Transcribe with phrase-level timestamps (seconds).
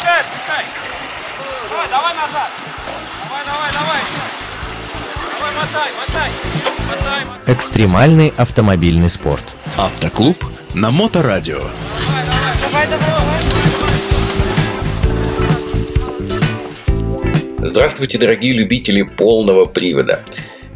[0.00, 0.64] отпускай, отпускай.
[1.68, 2.50] Давай, давай назад.
[3.24, 4.00] Давай, давай, давай.
[5.38, 6.30] Давай, мотай, мотай.
[6.88, 7.54] Мотай, мотай.
[7.54, 9.44] Экстремальный автомобильный спорт.
[9.76, 10.44] Автоклуб
[10.74, 11.58] на Моторадио.
[11.58, 13.10] Давай, давай, давай.
[17.68, 20.24] Здравствуйте, дорогие любители полного привода.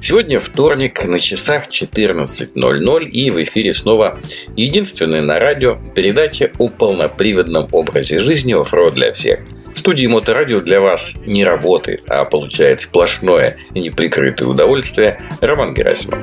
[0.06, 4.20] Сегодня вторник, на часах 14.00 и в эфире снова
[4.54, 9.40] единственная на радио передача о полноприводном образе жизни оффроуд для всех.
[9.74, 16.22] В студии Моторадио для вас не работает, а получает сплошное и неприкрытое удовольствие Роман Герасимов.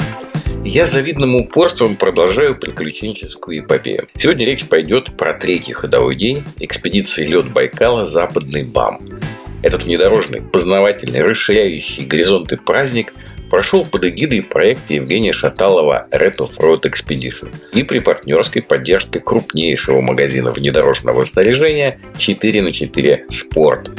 [0.63, 4.08] Я завидным упорством продолжаю приключенческую эпопею.
[4.16, 9.00] Сегодня речь пойдет про третий ходовой день экспедиции лед Байкала «Западный БАМ».
[9.63, 13.13] Этот внедорожный, познавательный, расширяющий горизонты праздник
[13.52, 20.52] прошел под эгидой проекта Евгения Шаталова Red Off-Road Expedition и при партнерской поддержке крупнейшего магазина
[20.52, 23.92] внедорожного снаряжения 4 на 4 Sport.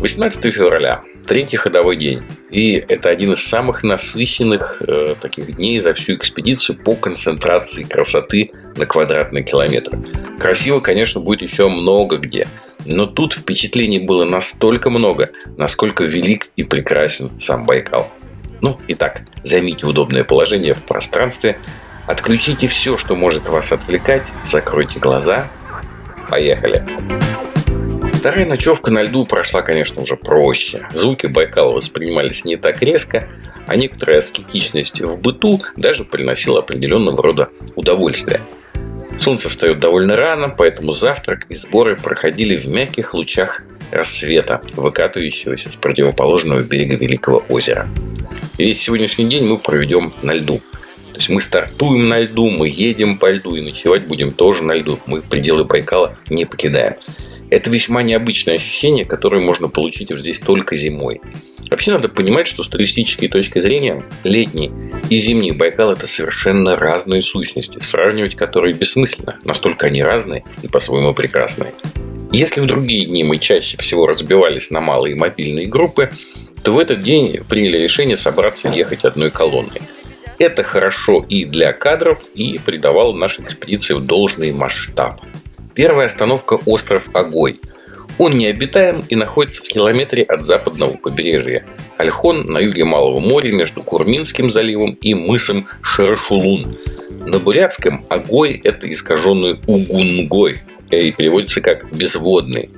[0.00, 2.22] 18 февраля, третий ходовой день.
[2.50, 8.50] И это один из самых насыщенных э, таких дней за всю экспедицию по концентрации красоты
[8.74, 9.98] на квадратный километр.
[10.40, 12.48] Красиво, конечно, будет еще много где.
[12.84, 18.10] Но тут впечатлений было настолько много, насколько велик и прекрасен сам Байкал.
[18.60, 21.58] Ну, итак, займите удобное положение в пространстве,
[22.06, 25.48] отключите все, что может вас отвлекать, закройте глаза.
[26.30, 26.82] Поехали!
[28.14, 30.88] Вторая ночевка на льду прошла, конечно, уже проще.
[30.92, 33.28] Звуки Байкала воспринимались не так резко,
[33.66, 38.40] а некоторая аскетичность в быту даже приносила определенного рода удовольствие.
[39.18, 45.76] Солнце встает довольно рано, поэтому завтрак и сборы проходили в мягких лучах рассвета, выкатывающегося с
[45.76, 47.88] противоположного берега Великого озера.
[48.58, 50.60] И сегодняшний день мы проведем на льду.
[51.12, 54.72] То есть мы стартуем на льду, мы едем по льду и ночевать будем тоже на
[54.72, 54.98] льду.
[55.06, 56.94] Мы пределы Байкала не покидаем.
[57.50, 61.20] Это весьма необычное ощущение, которое можно получить здесь только зимой.
[61.70, 64.72] Вообще надо понимать, что с туристической точки зрения летний
[65.10, 71.12] и зимний Байкал это совершенно разные сущности, сравнивать которые бессмысленно, настолько они разные и по-своему
[71.12, 71.74] прекрасные.
[72.32, 76.10] Если в другие дни мы чаще всего разбивались на малые мобильные группы,
[76.66, 79.82] то в этот день приняли решение собраться ехать одной колонной.
[80.36, 85.20] Это хорошо и для кадров, и придавало нашей экспедиции должный масштаб.
[85.74, 87.60] Первая остановка– остров Агой.
[88.18, 91.64] Он необитаем и находится в километре от западного побережья.
[91.98, 96.76] Альхон на юге Малого моря между Курминским заливом и мысом Шарашулун.
[97.26, 102.70] На бурятском Агой– это искаженный Угунгой и переводится как «безводный».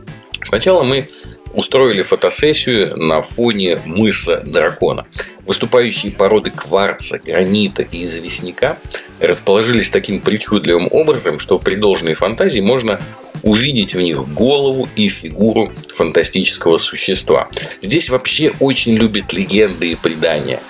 [0.43, 1.09] Сначала мы
[1.55, 5.07] устроили фотосессию на фоне мыса Дракона.
[5.45, 8.79] Выступающие породы кварца, гранита и известняка
[9.21, 13.01] расположились таким причудливым образом, что при должной фантазии можно
[13.43, 17.49] увидеть в них голову и фигуру фантастического существа.
[17.81, 20.61] Здесь вообще очень любят легенды и предания.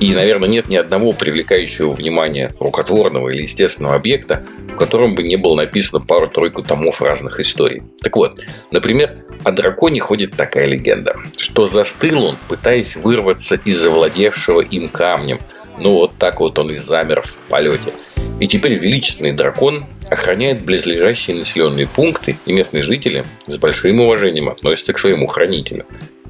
[0.00, 5.36] И, наверное, нет ни одного привлекающего внимание рукотворного или естественного объекта, в котором бы не
[5.36, 7.82] было написано пару-тройку томов разных историй.
[8.02, 8.38] Так вот,
[8.70, 15.38] например, о драконе ходит такая легенда, что застыл он, пытаясь вырваться из завладевшего им камнем.
[15.78, 17.92] Ну вот так вот он и замер в полете.
[18.40, 24.92] И теперь величественный дракон охраняет близлежащие населенные пункты, и местные жители с большим уважением относятся
[24.92, 25.86] к своему хранителю.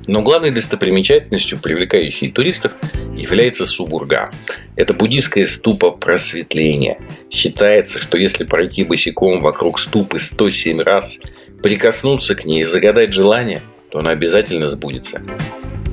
[0.06, 2.74] Но главной достопримечательностью, привлекающей туристов,
[3.16, 4.30] является Субурга.
[4.76, 6.98] Это буддийская ступа просветления.
[7.30, 11.18] Считается, что если пройти босиком вокруг ступы 107 раз,
[11.66, 13.60] прикоснуться к ней и загадать желание,
[13.90, 15.20] то она обязательно сбудется.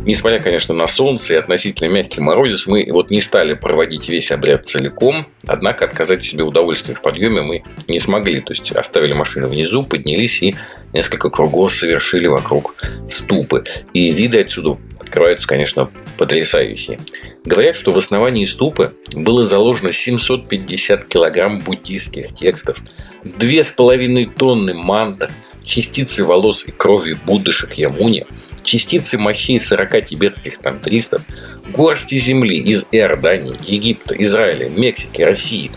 [0.06, 4.68] Несмотря, конечно, на солнце и относительно мягкий морозец, мы вот не стали проводить весь обряд
[4.68, 8.40] целиком, однако отказать себе удовольствие в подъеме мы не смогли.
[8.40, 10.56] То есть оставили машину внизу, поднялись и
[10.94, 12.76] несколько кругов совершили вокруг
[13.10, 13.64] ступы.
[13.96, 15.90] И виды отсюда открываются, конечно,
[16.20, 17.00] потрясающие.
[17.46, 22.78] Говорят, что в основании ступы было заложено 750 килограмм буддийских текстов,
[23.24, 25.32] 2,5 тонны мантр,
[25.64, 28.26] частицы волос и крови Будды Шакьямуни–
[28.64, 31.22] частицы мощей 40 тибетских тантристов,
[31.70, 35.72] горсти земли из Иордании, Египта, Израиля, Мексики, России,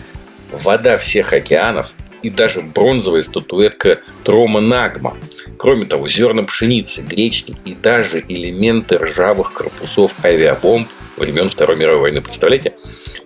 [0.51, 1.93] вода всех океанов
[2.23, 5.17] и даже бронзовая статуэтка Трома Нагма.
[5.57, 10.87] Кроме того, зерна пшеницы, гречки и даже элементы ржавых корпусов авиабомб
[11.17, 12.21] времен Второй мировой войны.
[12.21, 12.75] Представляете?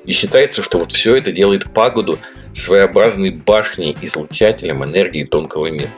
[0.06, 2.18] И считается, что вот все это делает пагоду
[2.54, 5.90] своеобразной башней излучателем энергии тонкого мира.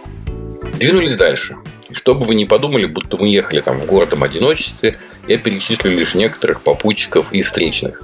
[0.74, 1.58] Двинулись дальше.
[1.92, 4.98] Чтобы вы не подумали, будто мы ехали там в городом одиночестве,
[5.28, 8.02] я перечислю лишь некоторых попутчиков и встречных.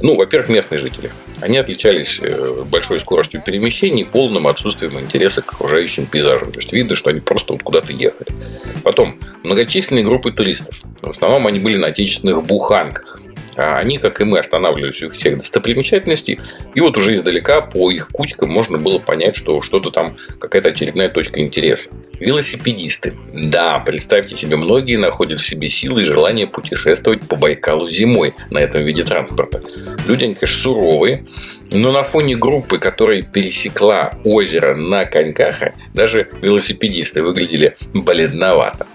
[0.00, 1.10] Ну, во-первых, местные жители.
[1.40, 6.52] Они отличались э, большой скоростью перемещений и полным отсутствием интереса к окружающим пейзажам.
[6.52, 8.28] То есть видно, что они просто вот куда-то ехали.
[8.82, 10.82] Потом, многочисленные группы туристов.
[11.00, 13.20] В основном они были на отечественных буханках.
[13.56, 16.38] А они, как и мы, останавливались у всех достопримечательностей.
[16.74, 21.08] И вот уже издалека по их кучкам можно было понять, что что-то там, какая-то очередная
[21.08, 21.90] точка интереса.
[22.20, 23.14] Велосипедисты.
[23.32, 28.58] Да, представьте себе, многие находят в себе силы и желание путешествовать по Байкалу зимой на
[28.58, 29.62] этом виде транспорта.
[30.06, 31.24] Люди, они, конечно, суровые,
[31.72, 35.56] но на фоне группы, которая пересекла озеро на коньках,
[35.92, 38.86] даже велосипедисты выглядели бледновато.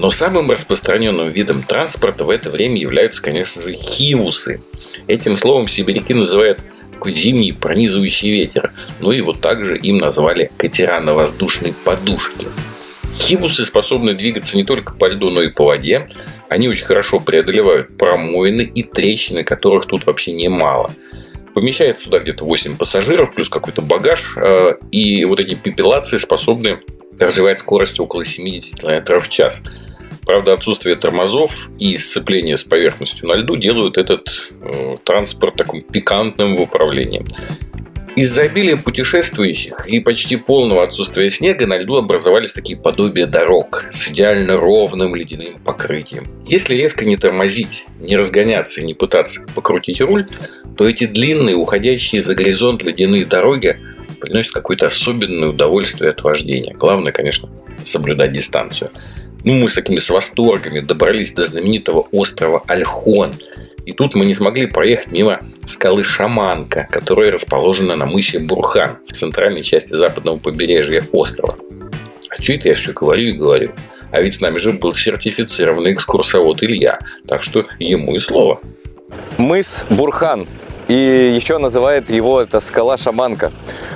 [0.00, 4.62] Но самым распространенным видом транспорта в это время являются, конечно же, хивусы.
[5.06, 6.64] Этим словом сибиряки называют
[6.94, 8.72] такой зимний пронизывающий ветер.
[9.00, 12.46] Ну и вот также им назвали катера на воздушной подушке.
[13.12, 16.08] Хивусы способны двигаться не только по льду, но и по воде.
[16.48, 20.94] Они очень хорошо преодолевают промоины и трещины, которых тут вообще немало.
[21.52, 24.32] Помещается туда где-то 8 пассажиров, плюс какой-то багаж.
[24.38, 26.80] Э, и вот эти пепелации способны
[27.18, 29.62] развивать скорость около 70 км в час.
[30.30, 36.54] Правда, отсутствие тормозов и сцепление с поверхностью на льду делают этот э, транспорт таким пикантным
[36.54, 37.26] в управлении.
[38.14, 44.06] Из-за обилия путешествующих и почти полного отсутствия снега на льду образовались такие подобия дорог с
[44.06, 46.28] идеально ровным ледяным покрытием.
[46.46, 50.28] Если резко не тормозить, не разгоняться и не пытаться покрутить руль,
[50.76, 53.80] то эти длинные, уходящие за горизонт ледяные дороги
[54.20, 56.72] приносят какое-то особенное удовольствие от вождения.
[56.72, 57.48] Главное, конечно,
[57.82, 58.92] соблюдать дистанцию.
[59.42, 63.34] Ну, мы с такими с восторгами добрались до знаменитого острова Альхон.
[63.86, 69.12] И тут мы не смогли проехать мимо скалы Шаманка, которая расположена на мысе Бурхан в
[69.12, 71.56] центральной части западного побережья острова.
[72.28, 73.72] А что это я все говорю и говорю?
[74.12, 78.60] А ведь с нами же был сертифицированный экскурсовод Илья, так что ему и слово.
[79.38, 80.46] Мыс Бурхан
[80.90, 83.52] и еще называет его это скала Шаманка.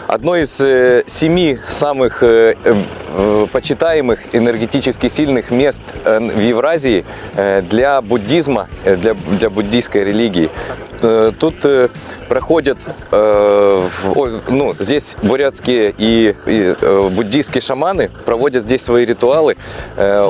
[0.07, 7.05] Одно из э, семи самых э, э, почитаемых энергетически сильных мест в Евразии
[7.69, 10.51] для буддизма, для, для буддийской религии.
[11.05, 11.89] Э, тут э,
[12.29, 12.79] проходят,
[13.13, 13.89] э,
[14.49, 16.75] ну, здесь бурятские и, и
[17.11, 19.57] буддийские шаманы проводят здесь свои ритуалы.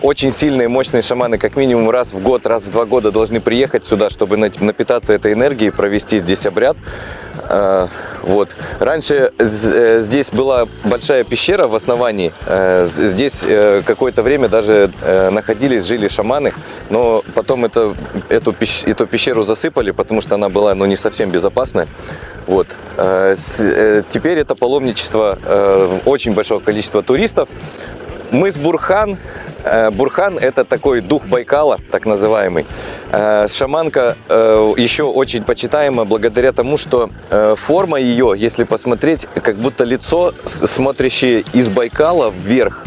[0.02, 3.86] Очень сильные, мощные шаманы, как минимум раз в год, раз в два года должны приехать
[3.86, 6.76] сюда, чтобы напитаться этой энергией, провести здесь обряд.
[8.22, 8.56] Вот.
[8.80, 12.32] Раньше здесь была большая пещера в основании.
[12.84, 13.44] Здесь
[13.84, 14.90] какое-то время даже
[15.30, 16.54] находились, жили шаманы,
[16.90, 17.94] но потом это,
[18.28, 18.54] эту,
[18.86, 21.86] эту пещеру засыпали, потому что она была ну, не совсем безопасная.
[22.46, 22.68] Вот.
[22.96, 27.48] Э, э, теперь это паломничество э, очень большого количества туристов.
[28.30, 29.16] Мы с Бурхан
[29.92, 32.66] Бурхан– это такой дух Байкала, так называемый.
[33.10, 37.10] Шаманка еще очень почитаема благодаря тому, что
[37.56, 42.84] форма ее, если посмотреть, как будто лицо, смотрящее из Байкала вверх.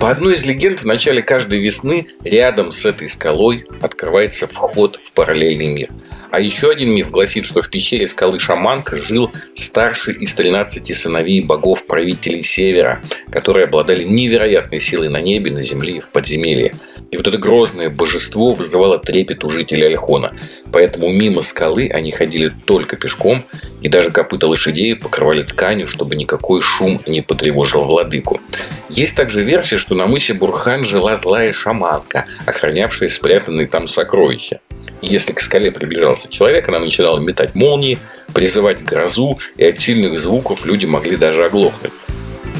[0.00, 5.12] По одной из легенд, в начале каждой весны рядом с этой скалой открывается вход в
[5.12, 5.88] параллельный мир–
[6.32, 11.42] а еще один миф гласит, что в пещере скалы Шаманка жил старший из 13 сыновей
[11.42, 16.74] богов-правителей Севера, которые обладали невероятной силой на небе, на земле и в подземелье.
[17.10, 20.34] И вот это грозное божество вызывало трепет у жителей Альхона.
[20.72, 23.44] Поэтому мимо скалы они ходили только пешком,
[23.82, 28.40] и даже копыта лошадей покрывали тканью, чтобы никакой шум не потревожил владыку.
[28.88, 34.60] Есть также версия, что на мысе Бурхан жила злая шаманка, охранявшая спрятанные там сокровища.
[35.02, 37.98] Если к скале приближался человек, она начинала метать молнии,
[38.32, 41.92] призывать грозу, и от сильных звуков люди могли даже оглохнуть.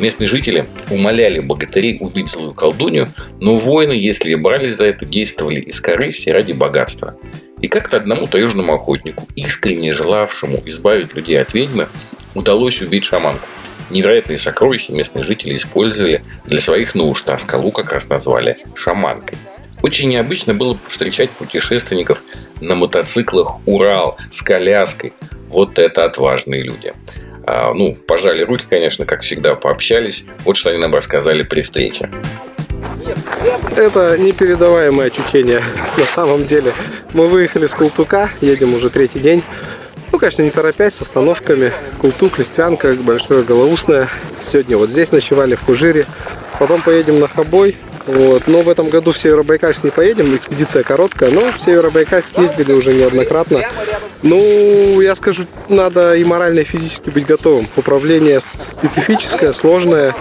[0.01, 3.09] Местные жители умоляли богатырей убить злую колдунью,
[3.41, 7.17] но воины, если и брались за это, действовали из корысти ради богатства.
[7.61, 11.87] И как-то одному таежному охотнику, искренне желавшему избавить людей от ведьмы,
[12.35, 13.47] удалось убить шаманку.
[13.91, 19.39] Невероятные сокровища местные жители использовали для своих нужд, а скалу как раз назвали шаманкой.
[19.83, 22.23] Очень необычно было встречать путешественников
[22.61, 25.13] на мотоциклах «Урал» с коляской.
[25.49, 26.95] Вот это отважные люди.
[27.45, 30.25] А, ну, пожали руки, конечно, как всегда, пообщались.
[30.45, 32.09] Вот что они нам рассказали при встрече.
[33.77, 35.63] Это непередаваемое ощущение
[35.97, 36.75] на самом деле.
[37.13, 39.43] Мы выехали с Култука, едем уже третий день.
[40.13, 41.73] Ну, конечно, не торопясь, с остановками.
[41.99, 44.09] Култук, Листвянка, Большое Голоусное.
[44.43, 46.07] Сегодня вот здесь ночевали, в Кужире.
[46.59, 48.47] Потом поедем на Хабой, вот.
[48.47, 52.93] Но в этом году в Северобайкальск не поедем, экспедиция короткая, но в Северобайкальск ездили уже
[52.93, 53.63] неоднократно.
[54.23, 57.69] Ну, я скажу, надо и морально, и физически быть готовым.
[57.77, 60.15] Управление специфическое, сложное,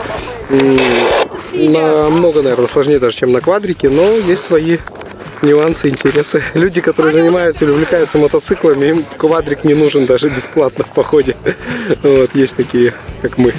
[1.54, 4.78] намного, наверное, сложнее даже, чем на квадрике, но есть свои
[5.42, 6.44] нюансы, интересы.
[6.54, 11.36] Люди, которые занимаются или увлекаются мотоциклами, им квадрик не нужен даже бесплатно в походе.
[12.04, 13.54] Вот, есть такие, как мы.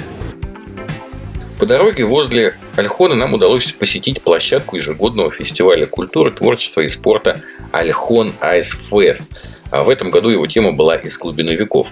[1.59, 8.33] По дороге возле Альхона нам удалось посетить площадку ежегодного фестиваля культуры, творчества и спорта Альхон
[8.39, 9.25] Айс Фест.
[9.69, 11.89] А в этом году его тема была «Из глубины веков».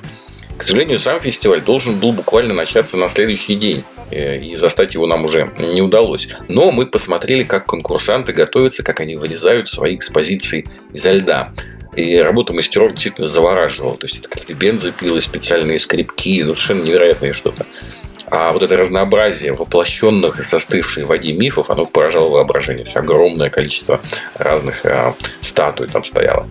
[0.58, 5.08] К сожалению, сам фестиваль должен был буквально начаться на следующий день, э, и застать его
[5.08, 6.30] нам уже не удалось.
[6.48, 11.54] Но мы посмотрели, как конкурсанты готовятся, как они вырезают свои экспозиции изо льда.
[11.96, 13.98] И работа мастеров действительно завораживала.
[13.98, 17.66] То есть это какие-то бензопилы, специальные скрипки, ну, совершенно невероятное что-то.
[18.32, 22.86] А вот это разнообразие воплощенных и застывшей в воде мифов, оно поражало воображение.
[22.86, 24.00] Все огромное количество
[24.36, 26.48] разных э, статуй там стояло.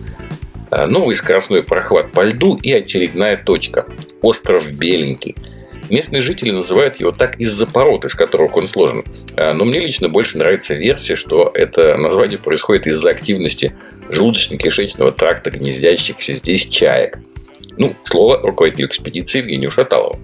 [0.69, 3.87] Э, новый скоростной прохват по льду и очередная точка–
[4.21, 5.35] остров Беленький.
[5.89, 9.03] Местные жители называют его так из-за пород, из которых он сложен.
[9.35, 13.75] Э, но мне лично больше нравится версия, что это название происходит из-за активности
[14.07, 17.17] желудочно-кишечного тракта гнездящихся здесь чаек.
[17.77, 20.19] Ну, слово руководителю экспедиции Евгению Шаталову.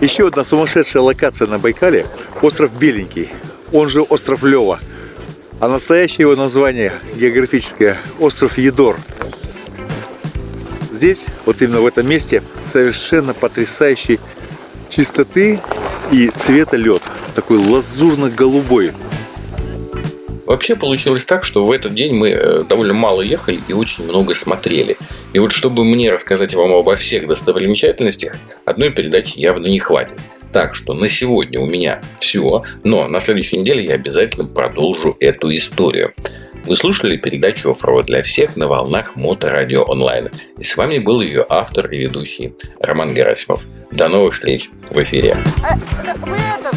[0.00, 2.06] Еще одна сумасшедшая локация на Байкале–
[2.42, 3.30] остров Беленький,
[3.72, 4.80] он же остров Лева.
[5.58, 8.96] А настоящее его название географическое– остров Едор.
[10.92, 12.42] Здесь, вот именно в этом месте,
[12.72, 14.20] совершенно потрясающий
[14.88, 15.60] чистоты
[16.10, 17.02] и цвета лед.
[17.34, 18.92] Такой лазурно-голубой.
[20.46, 24.34] Вообще получилось так, что в этот день мы э, довольно мало ехали и очень много
[24.34, 24.96] смотрели.
[25.32, 30.14] И вот чтобы мне рассказать вам обо всех достопримечательностях, одной передачи явно не хватит.
[30.52, 35.54] Так что на сегодня у меня все, но на следующей неделе я обязательно продолжу эту
[35.54, 36.12] историю.
[36.64, 40.30] Вы слушали передачу «Оффроуд для всех» на волнах Моторадио онлайн.
[40.58, 43.62] И с вами был ее автор и ведущий Роман Герасимов.
[43.90, 45.36] До новых встреч в эфире.
[45.62, 45.76] А,
[46.26, 46.72] вы это,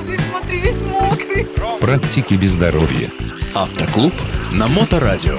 [0.00, 1.46] грязный, смотри, весь мокрый.
[1.80, 3.10] Практики без здоровья.
[3.54, 4.14] Автоклуб
[4.52, 5.38] на Моторадио.